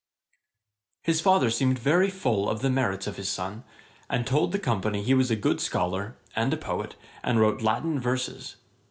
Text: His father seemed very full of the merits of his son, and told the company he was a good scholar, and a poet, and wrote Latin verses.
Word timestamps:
His 1.03 1.21
father 1.21 1.51
seemed 1.51 1.77
very 1.77 2.09
full 2.09 2.49
of 2.49 2.61
the 2.63 2.71
merits 2.71 3.05
of 3.05 3.17
his 3.17 3.29
son, 3.29 3.63
and 4.09 4.25
told 4.25 4.51
the 4.51 4.57
company 4.57 5.03
he 5.03 5.13
was 5.13 5.29
a 5.29 5.35
good 5.35 5.61
scholar, 5.61 6.17
and 6.35 6.51
a 6.51 6.57
poet, 6.57 6.95
and 7.23 7.39
wrote 7.39 7.61
Latin 7.61 7.99
verses. 7.99 8.55